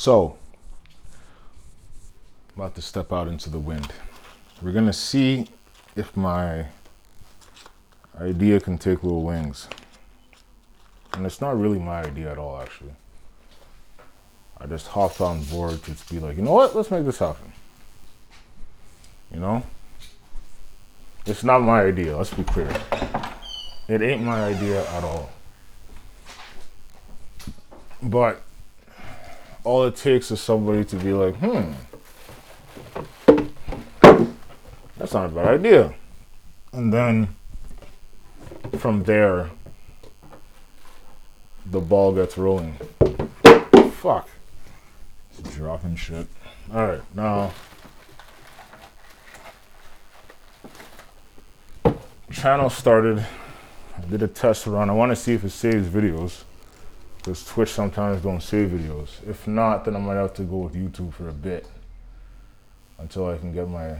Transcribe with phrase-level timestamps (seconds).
[0.00, 0.38] So,
[2.56, 3.92] about to step out into the wind.
[4.62, 5.48] We're gonna see
[5.94, 6.68] if my
[8.18, 9.68] idea can take little wings.
[11.12, 12.94] And it's not really my idea at all, actually.
[14.56, 17.52] I just hopped on board to be like, you know what, let's make this happen.
[19.30, 19.62] You know?
[21.26, 22.74] It's not my idea, let's be clear.
[23.86, 25.28] It ain't my idea at all.
[28.02, 28.40] But
[29.64, 31.72] all it takes is somebody to be like, hmm,
[34.96, 35.94] that's not a bad idea.
[36.72, 37.34] And then
[38.78, 39.50] from there,
[41.66, 42.76] the ball gets rolling.
[43.92, 44.28] Fuck.
[45.38, 46.26] It's dropping shit.
[46.72, 47.52] Alright, now.
[52.30, 53.26] Channel started.
[53.96, 54.88] I did a test run.
[54.88, 56.44] I want to see if it saves videos
[57.20, 59.08] because Twitch sometimes don't save videos.
[59.28, 61.66] If not, then I might have to go with YouTube for a bit
[62.98, 63.96] until I can get my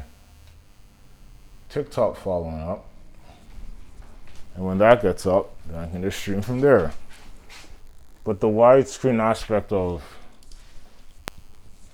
[1.68, 2.86] TikTok following up.
[4.54, 6.92] And when that gets up, then I can just stream from there.
[8.24, 10.02] But the widescreen aspect of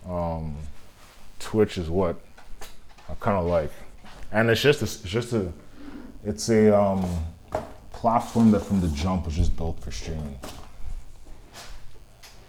[0.08, 0.56] um,
[1.40, 2.20] Twitch is what
[3.08, 3.72] I kind of like,
[4.30, 5.52] and it's just a, it's just a
[6.24, 7.04] it's a um,
[7.92, 10.38] platform that from the jump was just built for streaming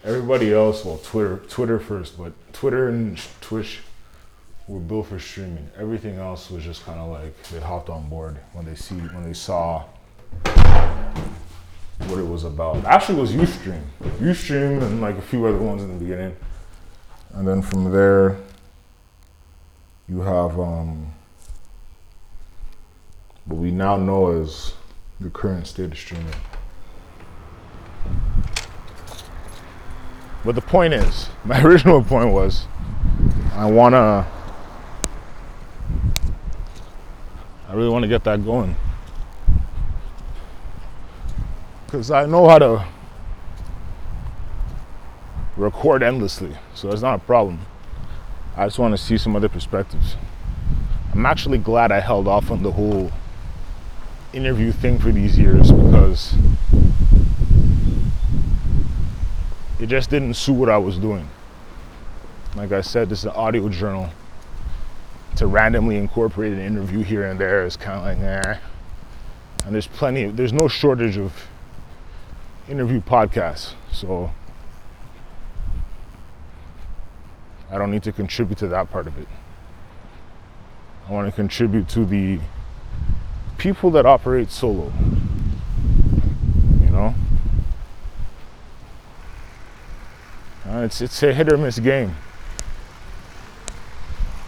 [0.08, 3.82] everybody else, well, Twitter, Twitter first, but Twitter and Twitch
[4.68, 5.70] were built for streaming.
[5.78, 9.24] Everything else was just kind of like they hopped on board when they see when
[9.24, 9.84] they saw
[12.06, 12.86] what it was about.
[12.86, 13.82] Actually, it was UStream,
[14.20, 16.36] UStream, and like a few other ones in the beginning,
[17.34, 18.38] and then from there,
[20.08, 21.14] you have um,
[23.46, 24.74] what we now know as
[25.20, 26.34] the current state of streaming.
[30.48, 32.68] But the point is, my original point was,
[33.52, 34.26] I wanna,
[37.68, 38.78] I really want to get that going.
[41.86, 42.86] Because I know how to
[45.58, 47.60] record endlessly, so it's not a problem.
[48.56, 50.16] I just want to see some other perspectives.
[51.12, 53.12] I'm actually glad I held off on the whole
[54.32, 56.36] interview thing for these years because
[59.80, 61.30] it just didn't suit what I was doing.
[62.56, 64.10] Like I said, this is an audio journal.
[65.36, 68.58] To randomly incorporate an interview here and there is kind of like, eh.
[69.66, 71.48] And there's plenty, there's no shortage of
[72.68, 73.74] interview podcasts.
[73.92, 74.32] So
[77.70, 79.28] I don't need to contribute to that part of it.
[81.08, 82.40] I want to contribute to the
[83.58, 84.92] people that operate solo.
[86.82, 87.16] You know?
[90.70, 92.16] Uh, it's it's a hit or miss game.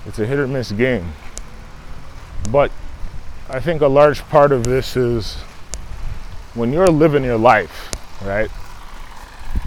[0.06, 1.14] It's a hit or miss game.
[2.52, 2.72] But
[3.50, 5.36] I think a large part of this is
[6.56, 7.92] when you're living your life,
[8.24, 8.50] right?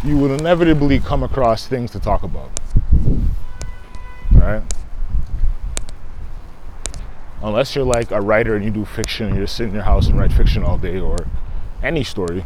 [0.05, 2.51] You will inevitably come across things to talk about.
[4.33, 4.63] Right?
[7.43, 9.85] Unless you're like a writer and you do fiction and you just sit in your
[9.85, 11.17] house and write fiction all day or
[11.83, 12.45] any story.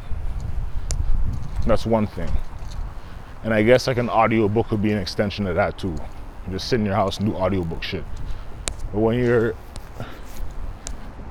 [1.66, 2.30] That's one thing.
[3.46, 5.94] And I guess like an audiobook would be an extension of that too.
[6.46, 8.02] You just sit in your house and do audiobook shit.
[8.92, 9.54] But when you're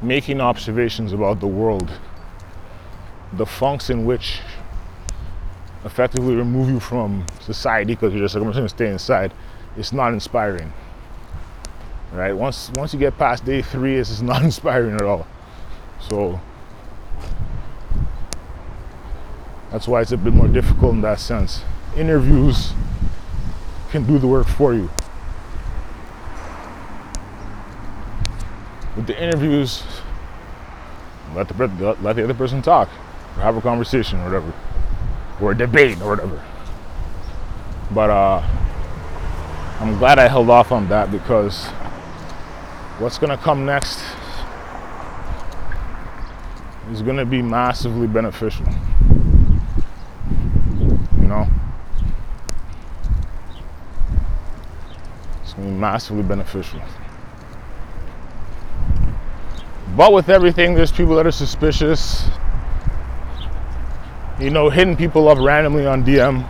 [0.01, 1.91] making observations about the world,
[3.33, 4.39] the funks in which
[5.83, 9.33] effectively remove you from society because you're just like, I'm just gonna stay inside,
[9.75, 10.71] it's not inspiring.
[12.13, 12.31] Right?
[12.31, 15.27] Once once you get past day three, it's not inspiring at all.
[15.99, 16.39] So
[19.69, 21.61] that's why it's a bit more difficult in that sense
[21.97, 22.73] interviews
[23.91, 24.89] can do the work for you.
[28.95, 29.83] With the interviews,
[31.35, 32.89] let the let the other person talk,
[33.37, 34.53] or have a conversation, or whatever,
[35.41, 36.41] or a debate, or whatever.
[37.91, 38.41] But uh,
[39.79, 41.67] I'm glad I held off on that because
[42.99, 43.99] what's gonna come next
[46.91, 48.65] is gonna be massively beneficial.
[51.19, 51.47] You know.
[55.65, 56.81] Massively beneficial.
[59.95, 62.25] But with everything, there's people that are suspicious.
[64.39, 66.45] You know, hitting people up randomly on DM.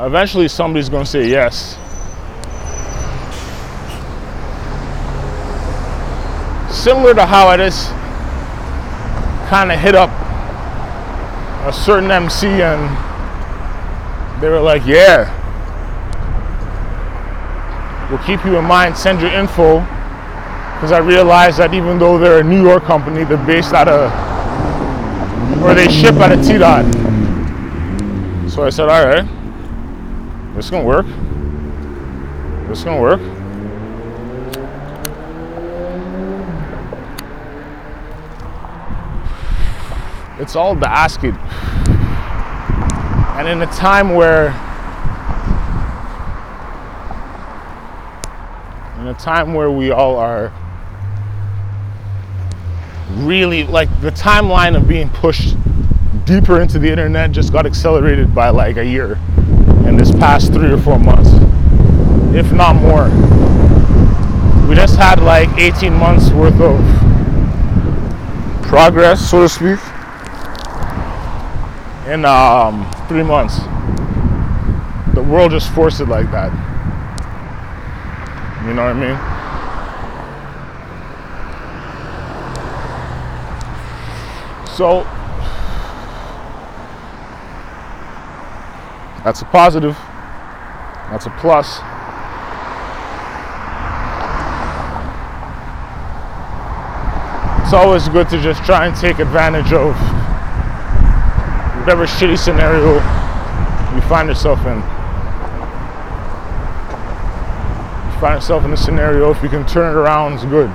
[0.00, 1.76] Eventually, somebody's gonna say yes.
[6.70, 7.90] Similar to how I just
[9.48, 10.10] kind of hit up
[11.66, 13.06] a certain MC and
[14.42, 15.34] they were like, yeah,
[18.10, 18.96] will keep you in mind.
[18.96, 19.80] Send your info
[20.74, 24.12] because I realized that even though they're a New York company, they're based out of
[25.62, 26.84] or they ship out of T Dot.
[28.48, 29.26] So I said, all right,
[30.54, 31.06] this gonna work.
[32.68, 33.20] This gonna work.
[40.40, 41.36] It's all the asking.
[43.36, 44.50] And in a time where
[49.08, 50.52] a time where we all are
[53.16, 55.56] really like the timeline of being pushed
[56.24, 59.18] deeper into the internet just got accelerated by like a year
[59.86, 61.30] in this past three or four months,
[62.34, 63.08] if not more.
[64.68, 66.78] We just had like 18 months worth of
[68.68, 69.78] progress, so to speak,
[72.06, 73.60] in um, three months.
[75.14, 76.52] The world just forced it like that.
[78.66, 79.18] You know what I mean?
[84.76, 85.02] So
[89.24, 89.96] that's a positive.
[91.10, 91.80] That's a plus.
[97.64, 99.94] It's always good to just try and take advantage of
[101.80, 102.94] whatever shitty scenario
[103.94, 104.76] you find yourself in.
[104.76, 104.82] You
[108.20, 110.68] find yourself in a scenario, if you can turn it around, it's good.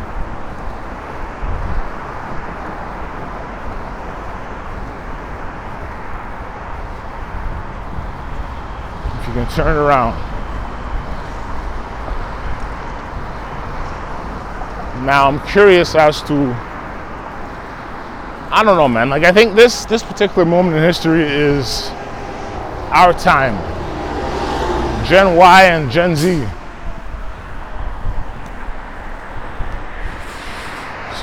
[9.19, 10.13] If you can turn it around.
[15.05, 16.55] Now I'm curious as to
[18.55, 19.09] I don't know, man.
[19.09, 21.89] Like I think this this particular moment in history is
[22.93, 23.57] our time.
[25.05, 26.47] Gen Y and Gen Z.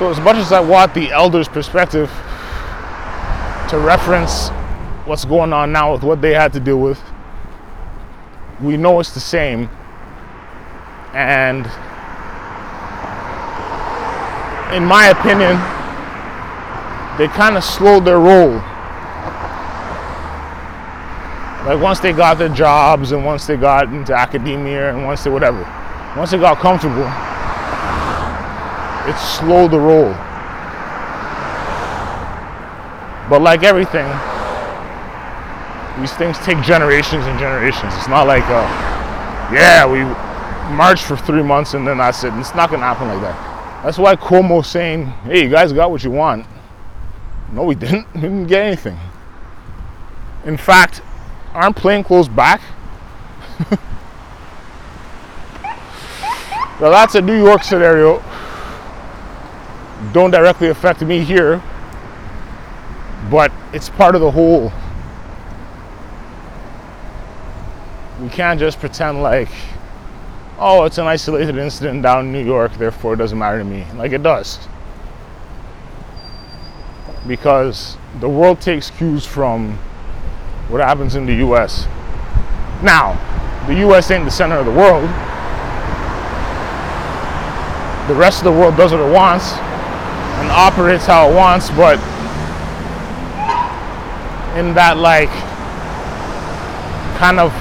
[0.01, 2.09] So as much as I want the elders' perspective
[3.69, 4.49] to reference
[5.05, 6.99] what's going on now with what they had to deal with,
[8.59, 9.69] we know it's the same.
[11.13, 11.67] And
[14.75, 15.57] in my opinion,
[17.19, 18.53] they kind of slowed their roll.
[21.67, 25.29] Like once they got their jobs and once they got into academia and once they
[25.29, 25.61] whatever,
[26.17, 27.05] once they got comfortable,
[29.07, 30.13] it slow the roll.
[33.29, 34.07] But like everything,
[35.99, 37.93] these things take generations and generations.
[37.95, 38.67] It's not like, uh,
[39.53, 40.03] yeah, we
[40.75, 43.83] marched for three months and then I said, it's not gonna happen like that.
[43.83, 46.45] That's why Cuomo's saying, hey, you guys got what you want.
[47.51, 48.07] No, we didn't.
[48.15, 48.97] We didn't get anything.
[50.45, 51.01] In fact,
[51.53, 52.61] aren't plainclothes back?
[56.79, 58.21] well, that's a New York scenario.
[60.13, 61.61] Don't directly affect me here,
[63.29, 64.71] but it's part of the whole
[68.21, 69.49] we can't just pretend like,
[70.59, 73.85] oh, it's an isolated incident down in New York, therefore it doesn't matter to me.
[73.95, 74.59] Like it does.
[77.27, 79.77] Because the world takes cues from
[80.69, 81.87] what happens in the US.
[82.83, 83.17] Now,
[83.67, 85.09] the US ain't the center of the world.
[88.07, 89.53] The rest of the world does what it wants
[90.51, 91.97] operates how it wants, but
[94.57, 95.29] in that like
[97.17, 97.51] kind of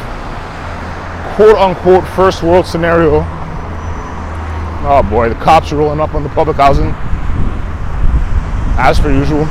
[1.37, 3.25] quote unquote first world scenario.
[4.83, 6.93] Oh boy, the cops are rolling up on the public housing.
[8.83, 9.45] As per usual.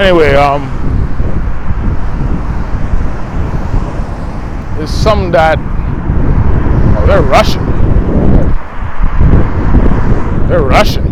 [0.00, 0.62] Anyway, um,
[4.82, 5.58] it's something that
[6.98, 7.64] oh, they're rushing.
[10.48, 11.03] They're rushing.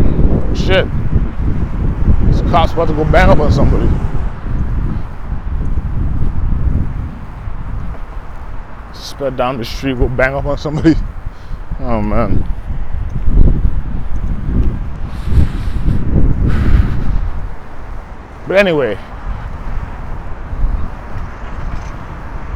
[2.53, 3.89] Cop's about to go bang up on somebody.
[8.93, 10.93] sped down the street, go bang up on somebody.
[11.79, 12.37] Oh man.
[18.47, 18.95] But anyway,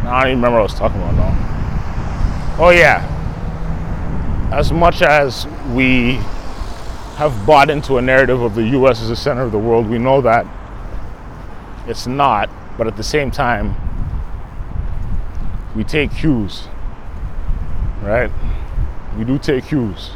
[0.03, 2.57] I don't even remember what I was talking about now.
[2.59, 3.01] Oh yeah.
[4.53, 6.19] As much as we
[7.17, 9.97] have bought into a narrative of the US as the center of the world, we
[9.97, 10.45] know that
[11.87, 12.47] it's not,
[12.77, 13.75] but at the same time,
[15.75, 16.67] we take cues,
[18.03, 18.29] right?
[19.17, 20.11] We do take cues.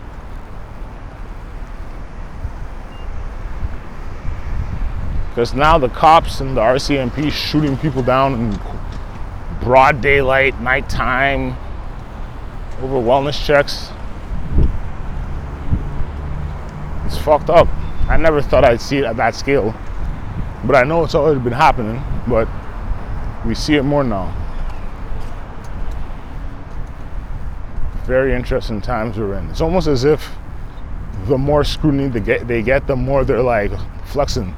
[5.30, 8.60] Because now the cops and the RCMP shooting people down in
[9.64, 11.56] broad daylight, nighttime,
[12.80, 13.90] over wellness checks.
[17.12, 17.68] It's fucked up.
[18.08, 19.76] I never thought I'd see it at that scale.
[20.64, 22.48] But I know it's always been happening, but
[23.46, 24.34] we see it more now.
[28.06, 29.50] Very interesting times we're in.
[29.50, 30.34] It's almost as if
[31.26, 33.72] the more scrutiny they get, they get the more they're like
[34.06, 34.56] flexing.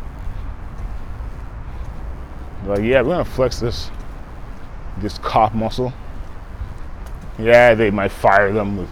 [2.62, 3.90] They're like, yeah, we're gonna flex this
[5.00, 5.92] this cop muscle.
[7.40, 8.90] Yeah, they might fire them with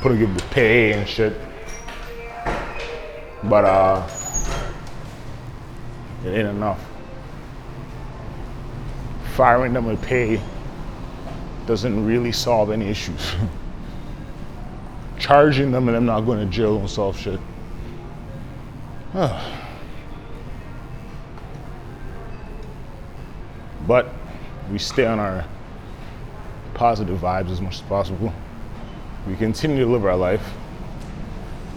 [0.00, 1.34] put them with pay and shit.
[3.44, 4.08] But uh
[6.24, 6.80] it ain't enough.
[9.34, 10.40] Firing them with pay
[11.66, 13.34] doesn't really solve any issues.
[15.18, 17.40] Charging them and them not going to jail don't solve shit.
[23.86, 24.08] but
[24.70, 25.44] we stay on our
[26.74, 28.32] positive vibes as much as possible.
[29.26, 30.54] We continue to live our life.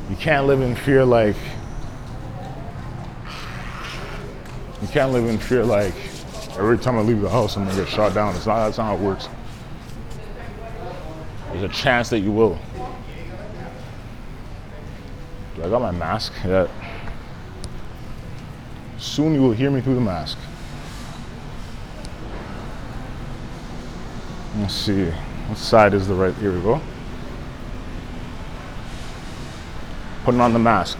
[0.10, 1.36] You can't live in fear like
[4.82, 5.96] you can't live in fear like
[6.58, 8.36] every time I leave the house I'm gonna get shot down.
[8.36, 9.28] It's not that's not how it works.
[11.52, 12.60] There's a chance that you will.
[15.56, 16.34] Do I got my mask?
[16.44, 16.68] Yeah.
[18.98, 20.38] Soon you will hear me through the mask.
[24.58, 25.06] Let's see.
[25.06, 26.34] What side is the right?
[26.36, 26.80] Here we go.
[30.25, 30.98] Putting on the mask.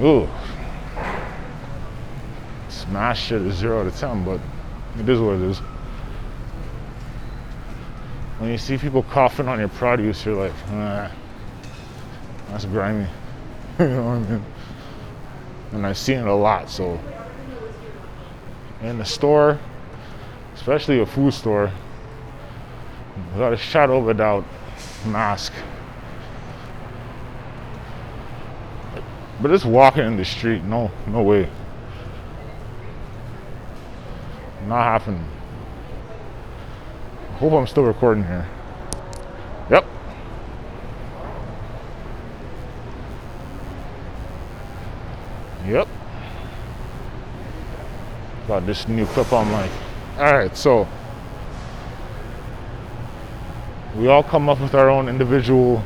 [0.00, 0.26] Ooh.
[2.70, 4.40] Smash shit is zero to ten, but
[4.98, 5.58] it is what it is.
[8.38, 10.52] When you see people coughing on your produce, you're like,
[12.48, 13.06] that's grimy.
[13.80, 14.44] you know what I mean?
[15.72, 16.98] And I've seen it a lot, so
[18.80, 19.58] in the store,
[20.54, 21.70] especially a food store,
[23.32, 24.44] without a shadow of a doubt,
[25.06, 25.52] mask
[29.40, 31.48] But just walking in the street, no, no way.
[34.66, 35.24] Not happening.
[37.34, 38.48] Hope I'm still recording here.
[48.48, 49.70] Got this new clip on mic.
[50.16, 50.88] Alright, so
[53.94, 55.84] we all come up with our own individual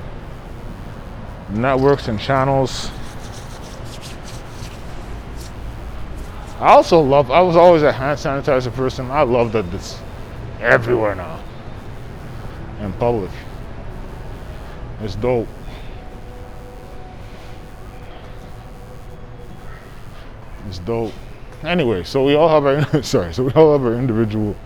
[1.51, 2.91] networks and channels
[6.63, 9.11] I also love, I was always a hand sanitizer person.
[9.11, 9.99] I love that it's
[10.61, 11.43] everywhere now
[12.81, 13.33] in public.
[15.01, 15.49] It's dope.
[20.69, 21.13] It's dope.
[21.65, 24.57] Anyway, so we all have our sorry, so we all have our individual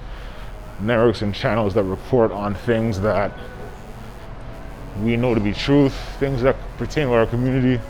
[0.81, 3.33] networks and channels that report on things that
[5.03, 7.83] we know to be truth, things that pertain to our community.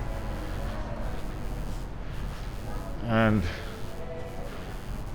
[3.04, 3.42] And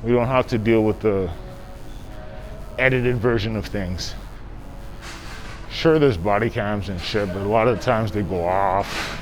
[0.04, 1.30] we don't have to deal with the
[2.80, 4.16] edited version of things.
[5.70, 9.20] Sure, there's body cams and shit, but a lot of the times they go off.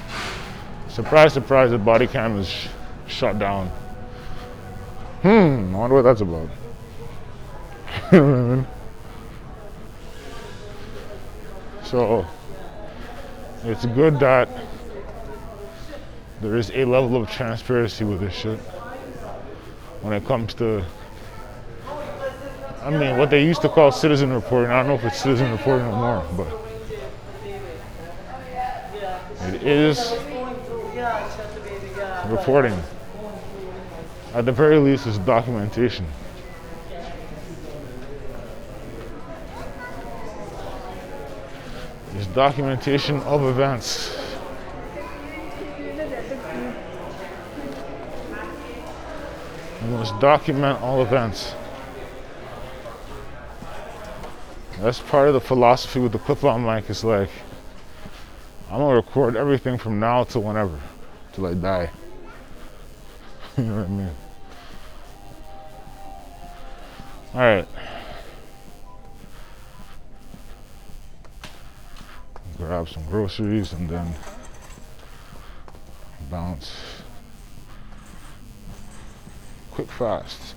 [0.90, 2.68] Surprise, surprise, the body cam is sh-
[3.08, 3.72] shut down.
[5.22, 6.50] Hmm, I wonder what that's about.
[8.12, 8.68] you know what I mean?
[11.84, 12.26] So,
[13.66, 14.48] it's good that
[16.42, 18.60] there is a level of transparency with this shit
[20.02, 20.86] when it comes to
[22.82, 24.72] I mean what they used to call citizen reporting.
[24.72, 26.48] I don't know if it's citizen reporting no more, but
[29.54, 30.14] it is
[32.28, 32.82] reporting.
[34.34, 36.06] At the very least, it's documentation.
[42.16, 44.16] It's documentation of events.
[49.82, 51.56] We must document all events.
[54.80, 56.90] That's part of the philosophy with the clip on mic.
[56.90, 57.30] It's like,
[58.70, 60.80] I'm gonna record everything from now to whenever,
[61.34, 61.90] till I die.
[63.60, 64.16] You know what I mean?
[67.34, 67.68] All right.
[72.58, 74.14] Grab some groceries and then
[76.30, 76.74] bounce
[79.72, 80.56] quick fast.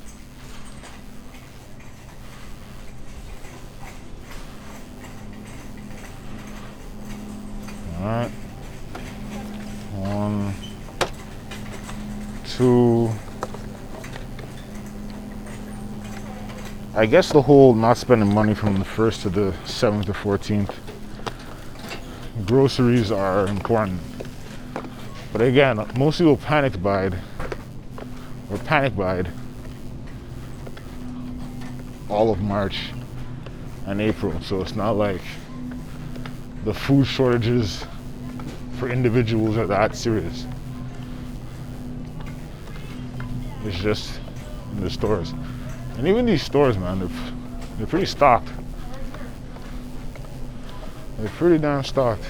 [8.00, 8.30] Alright.
[9.94, 10.54] One,
[12.44, 12.91] two.
[17.02, 20.73] I guess the whole not spending money from the 1st to the 7th to 14th.
[22.47, 24.00] Groceries are important.
[25.32, 27.11] But again, most people panic buy
[28.49, 29.28] or panic buyed
[32.09, 32.90] all of March
[33.87, 34.40] and April.
[34.40, 35.23] So it's not like
[36.64, 37.85] the food shortages
[38.78, 40.47] for individuals are that serious.
[43.64, 44.21] It's just
[44.71, 45.35] in the stores.
[45.96, 47.08] And even these stores, man, they're,
[47.78, 48.49] they're pretty stocked.
[51.18, 52.25] They're pretty damn stocked.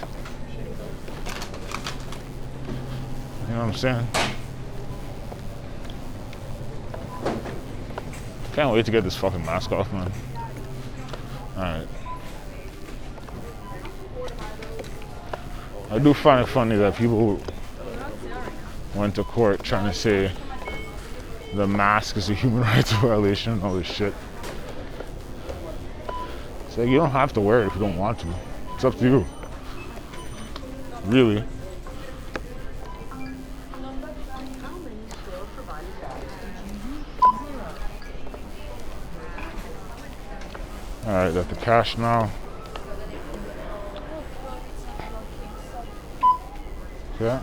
[3.48, 4.06] You know what I'm saying?
[8.52, 10.12] Can't wait to get this fucking mask off, man.
[11.56, 11.88] Alright.
[15.90, 17.40] I do find it funny that people
[18.94, 20.30] went to court trying to say
[21.54, 24.14] the mask is a human rights violation and all this shit.
[26.66, 28.34] It's like you don't have to wear it if you don't want to.
[28.74, 29.26] It's up to you.
[31.04, 31.44] Really.
[41.04, 42.30] Alright, got the cash now.
[47.16, 47.40] Okay.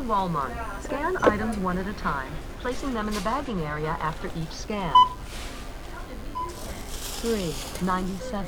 [0.00, 0.82] To Walmart.
[0.82, 4.94] Scan items one at a time, placing them in the bagging area after each scan.
[7.20, 8.46] 397.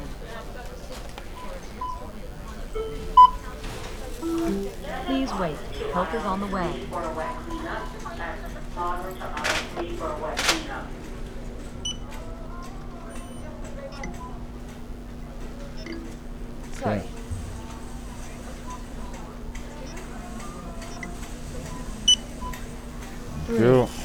[5.06, 5.58] Please wait.
[5.92, 6.86] Help is on the way.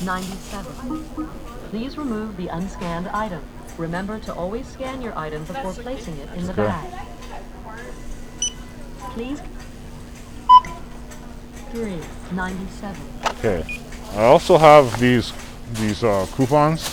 [0.08, 1.04] 97.
[1.70, 3.44] Please remove the unscanned item.
[3.78, 6.90] Remember to always scan your item before placing it in the bag.
[9.12, 9.42] Please.
[11.72, 13.02] 397.
[13.26, 13.82] Okay.
[14.14, 15.34] I also have these
[15.74, 16.88] these uh, coupons.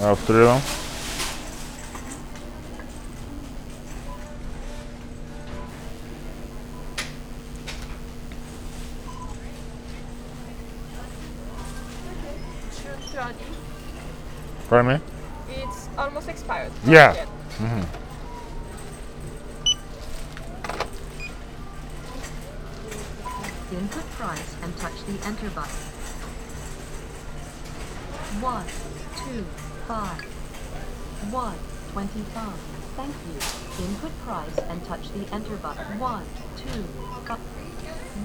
[0.00, 0.87] I have three of them.
[14.68, 15.00] Pardon me?
[15.48, 16.72] It's almost expired.
[16.84, 17.06] Yeah.
[17.06, 17.28] Not yet.
[17.58, 17.84] Mm-hmm.
[23.74, 25.70] Input price and touch the enter button.
[28.42, 28.66] One,
[29.16, 29.44] two,
[29.86, 30.22] five.
[31.32, 31.56] One,
[31.92, 32.58] twenty-five.
[32.96, 33.40] Thank you.
[33.86, 35.98] Input price and touch the enter button.
[35.98, 36.24] One,
[36.56, 36.82] two,
[37.26, 37.38] five.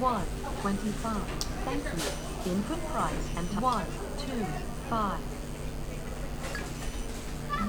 [0.01, 0.25] One,
[0.61, 1.27] twenty-five.
[1.63, 2.51] Thank you.
[2.51, 3.85] Input price and one,
[4.19, 4.45] two,
[4.89, 5.19] five.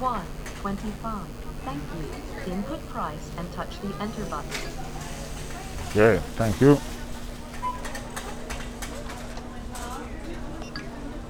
[0.04, 0.26] One,
[0.60, 1.26] twenty-five.
[1.64, 2.52] Thank you.
[2.52, 4.50] Input price and touch the enter button.
[5.88, 6.78] Okay, thank you.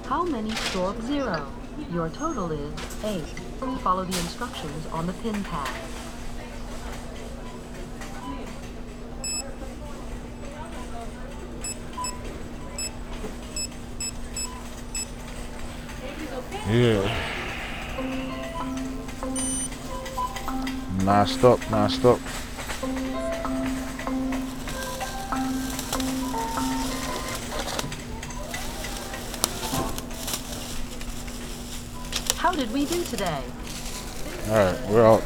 [0.09, 1.49] How many store zero?
[1.89, 2.73] Your total is
[3.05, 3.23] eight.
[3.81, 5.69] Follow the instructions on the pin pad.
[16.69, 17.24] Yeah.
[21.25, 22.19] Masked up, masked up.
[32.37, 33.41] How did we do today?
[34.49, 35.23] Alright, we're out.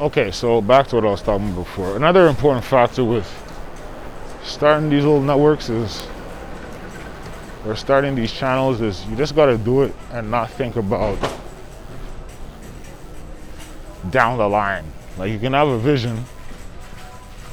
[0.00, 1.96] Okay, so back to what I was talking about before.
[1.96, 3.26] Another important factor with
[4.44, 6.06] starting these little networks is
[7.66, 11.18] or starting these channels is you just gotta do it and not think about
[14.10, 14.84] down the line.
[15.16, 16.24] Like you can have a vision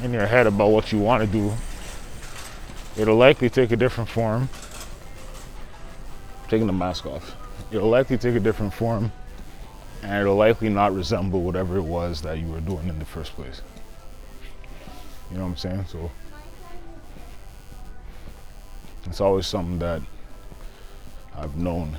[0.03, 1.53] in your head about what you want to do.
[2.97, 4.49] It'll likely take a different form.
[6.49, 7.35] Taking the mask off.
[7.71, 9.11] It'll likely take a different form
[10.01, 13.33] and it'll likely not resemble whatever it was that you were doing in the first
[13.33, 13.61] place.
[15.31, 15.85] You know what I'm saying?
[15.87, 16.11] So
[19.05, 20.01] it's always something that
[21.37, 21.97] I've known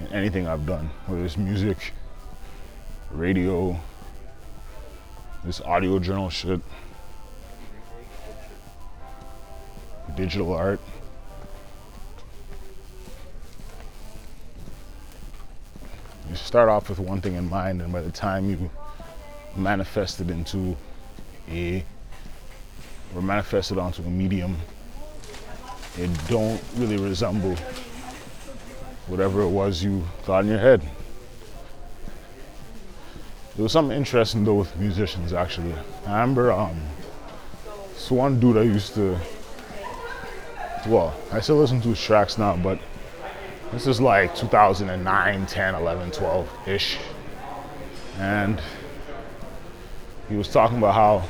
[0.00, 1.92] in anything I've done, whether it's music,
[3.10, 3.78] radio,
[5.44, 6.60] this audio journal shit,
[10.16, 10.80] digital art.
[16.28, 18.70] You start off with one thing in mind, and by the time you
[19.56, 20.76] manifest it into
[21.50, 21.84] a
[23.14, 24.56] or manifest it onto a medium,
[25.98, 27.56] it don't really resemble
[29.10, 30.80] whatever it was you thought in your head.
[33.56, 35.74] There was something interesting though with musicians actually.
[36.06, 36.80] I remember um
[37.92, 39.18] this one dude I used to
[40.86, 42.78] well, I still listen to his tracks now, but
[43.72, 46.98] this is like 2009, 10, 11, 12 ish.
[48.18, 48.60] And
[50.28, 51.28] he was talking about how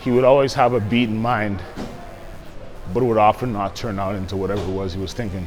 [0.00, 1.62] he would always have a beat in mind,
[2.92, 5.46] but it would often not turn out into whatever it was he was thinking.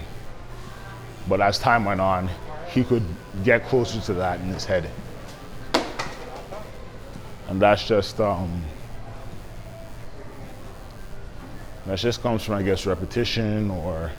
[1.27, 2.29] But as time went on,
[2.69, 3.03] he could
[3.43, 4.89] get closer to that in his head.
[7.49, 8.61] And that's just um,
[11.85, 14.11] that just comes from I guess repetition or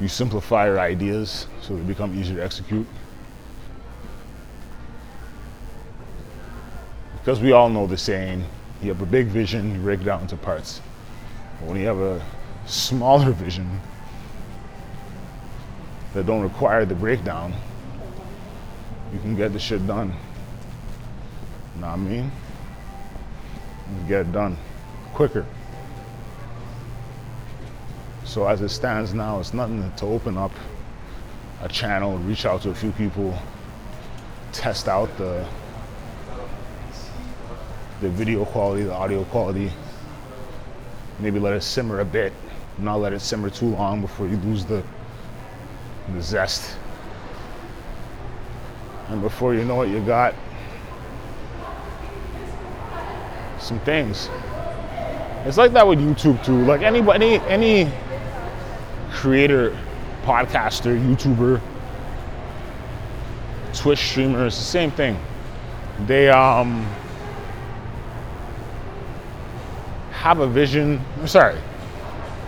[0.00, 2.86] you simplify your ideas so they become easier to execute.
[7.18, 8.44] Because we all know the saying,
[8.82, 10.80] you have a big vision, you break it down into parts.
[11.60, 12.22] When you have a
[12.66, 13.80] smaller vision
[16.14, 17.54] that don't require the breakdown,
[19.12, 20.14] you can get the shit done.
[21.74, 22.32] You Know what I mean?
[23.90, 24.56] You get it done
[25.14, 25.46] quicker.
[28.24, 30.52] So as it stands now, it's nothing to open up
[31.60, 33.38] a channel, reach out to a few people,
[34.52, 35.46] test out the
[38.00, 39.70] the video quality, the audio quality.
[41.18, 42.32] Maybe let it simmer a bit,
[42.78, 44.82] not let it simmer too long before you lose the
[46.14, 46.76] the zest.
[49.08, 50.34] And before you know it, you got
[53.58, 54.28] some things.
[55.44, 56.64] It's like that with YouTube too.
[56.64, 57.92] Like anybody, any any
[59.10, 59.76] creator,
[60.24, 61.60] podcaster, YouTuber,
[63.74, 65.18] Twitch streamer, it's the same thing.
[66.06, 66.86] They um
[70.22, 71.04] have a vision.
[71.18, 71.58] I'm sorry.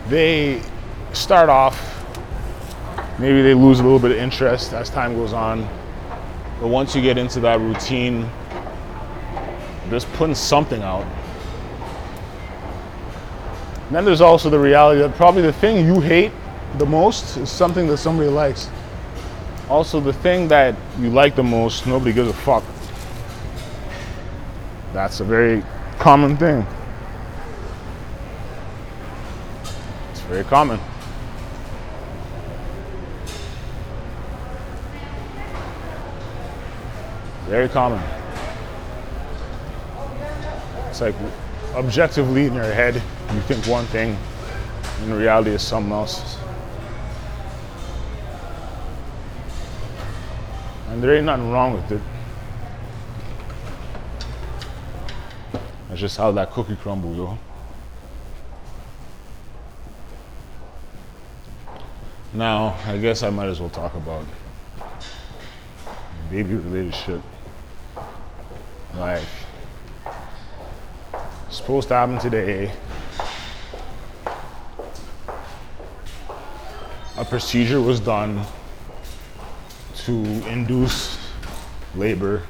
[0.09, 0.63] They
[1.13, 1.77] start off,
[3.19, 5.69] maybe they lose a little bit of interest as time goes on.
[6.61, 8.31] But once you get into that routine,
[9.91, 11.05] just putting something out.
[13.89, 16.31] And then there's also the reality that probably the thing you hate
[16.79, 18.71] the most is something that somebody likes.
[19.69, 22.63] Also, the thing that you like the most, nobody gives a fuck.
[24.93, 25.65] That's a very
[25.99, 26.65] common thing.
[30.35, 30.81] Very common.
[37.47, 38.03] Very common.
[40.88, 41.14] It's like
[41.75, 44.18] objectively in your head, you think one thing,
[45.05, 46.37] in reality, it's something else.
[50.88, 52.03] And there ain't nothing wrong with it.
[55.88, 57.38] That's just how that cookie crumble, yo.
[62.35, 64.25] Now, I guess I might as well talk about
[66.33, 67.20] baby related shit.
[68.97, 69.23] Like,
[71.49, 72.73] supposed to happen today.
[77.16, 78.44] A procedure was done
[79.99, 80.12] to
[80.49, 81.16] induce
[81.94, 82.42] labor.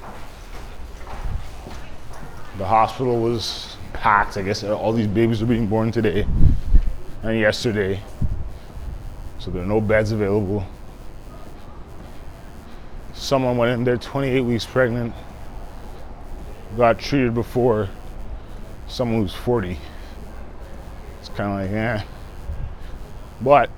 [2.57, 4.39] The hospital was packed.
[4.39, 6.27] I guess all these babies were being born today
[7.23, 8.01] and yesterday.
[9.45, 10.65] So there are no beds available.
[13.13, 15.13] Someone went in there 28 weeks pregnant,
[16.79, 17.91] got treated before
[18.89, 19.79] someone who's 40.
[21.21, 22.03] It's kind of like, eh.
[23.43, 23.69] But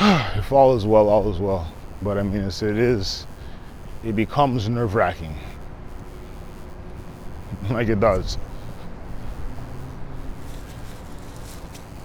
[0.38, 1.70] if all is well, all is well.
[2.00, 3.26] But I mean, it's, it is,
[4.02, 5.36] it becomes nerve wracking.
[7.70, 8.38] like it does.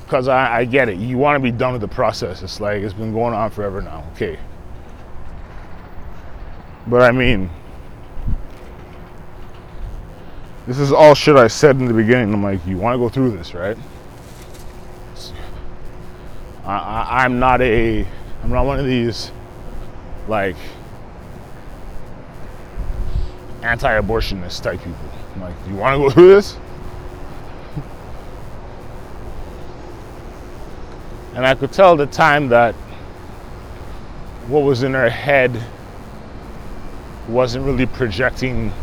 [0.08, 1.00] Because I, I get it.
[1.00, 2.42] You want to be done with the process.
[2.42, 4.06] It's like it's been going on forever now.
[4.14, 4.40] Okay.
[6.88, 7.50] But I mean,
[10.66, 12.34] this is all shit I said in the beginning.
[12.34, 13.78] I'm like, you want to go through this, right?
[16.64, 18.08] I, I'm not a,
[18.44, 19.34] I'm not one of these,
[20.30, 20.56] like,
[23.62, 24.96] anti-abortionist type people.
[25.36, 26.58] I'm like, you want to go through this?
[31.38, 32.74] And I could tell the time that
[34.48, 35.64] what was in her head
[37.30, 38.74] wasn't really projecting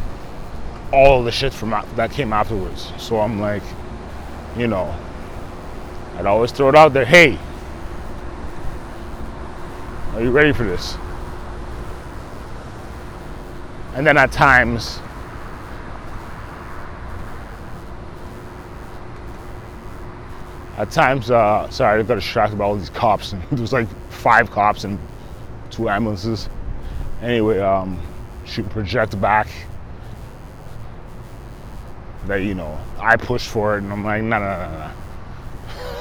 [0.92, 2.92] all the shit from that came afterwards.
[2.96, 3.64] So I'm like,
[4.56, 4.96] you know,
[6.14, 7.04] I'd always throw it out there.
[7.04, 7.40] Hey,
[10.12, 10.96] are you ready for this?
[13.94, 15.00] And then at times,
[20.84, 23.32] at times, uh, sorry, I got distracted by all these cops.
[23.32, 24.98] And there was like five cops and
[25.70, 26.48] two ambulances.
[27.22, 27.98] Anyway, um,
[28.56, 29.48] would project back
[32.26, 34.92] that you know I pushed for it, and I'm like, no, no,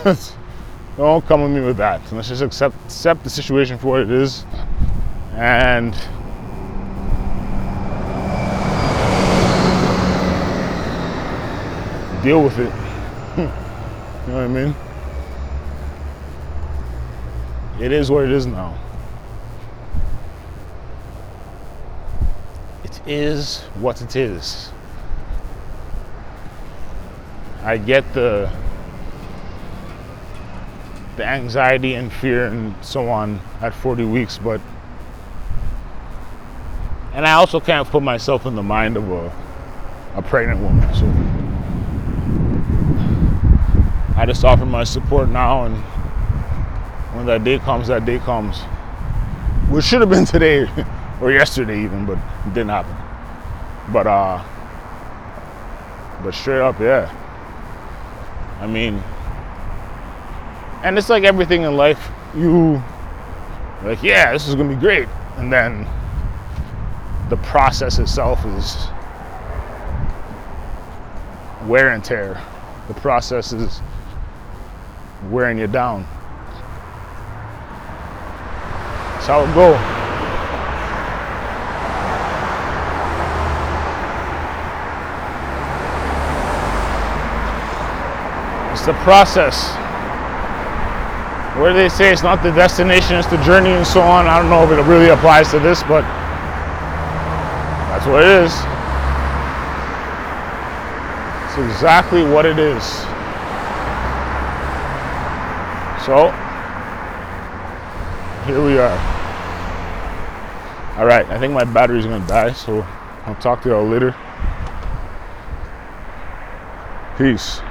[0.04, 0.18] no, no.
[0.98, 2.02] Don't come with me with that.
[2.12, 4.46] Let's just accept accept the situation for what it is,
[5.36, 5.94] and
[12.22, 12.83] deal with it.
[14.34, 14.76] You know what I mean?
[17.86, 18.76] It is what it is now.
[22.84, 24.72] It is what it is.
[27.62, 28.52] I get the
[31.16, 34.60] the anxiety and fear and so on at 40 weeks, but
[37.14, 39.32] and I also can't put myself in the mind of a
[40.16, 40.92] a pregnant woman.
[40.96, 41.06] So
[44.24, 45.76] I just offer my support now, and
[47.14, 48.62] when that day comes, that day comes.
[49.70, 50.66] Which should have been today
[51.20, 52.96] or yesterday even, but it didn't happen.
[53.92, 54.42] But uh,
[56.24, 57.12] but straight up, yeah.
[58.62, 59.04] I mean,
[60.86, 62.10] and it's like everything in life.
[62.34, 62.82] You
[63.84, 65.86] like, yeah, this is gonna be great, and then
[67.28, 68.88] the process itself is
[71.68, 72.42] wear and tear.
[72.88, 73.82] The process is
[75.32, 76.06] wearing you down.
[79.14, 79.74] That's how it go.
[88.74, 89.76] It's the process.
[91.58, 94.26] Where they say it's not the destination, it's the journey and so on.
[94.28, 96.02] I don't know if it really applies to this, but
[97.92, 98.52] that's what it is.
[101.46, 103.06] It's exactly what it is.
[106.06, 106.32] So,
[108.46, 108.98] here we are.
[110.98, 112.82] All right, I think my battery's gonna die, so
[113.26, 114.14] I'll talk to y'all later.
[117.18, 117.62] Peace.